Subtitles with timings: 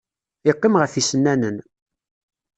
[0.47, 1.57] Yeqqim ɣef yisennanen.